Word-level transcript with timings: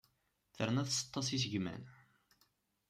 Terna 0.55 0.83
tseṭṭa 0.87 1.21
s 1.27 1.29
isegman. 1.35 1.83